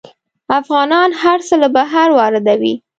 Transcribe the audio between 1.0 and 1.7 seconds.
هر څه له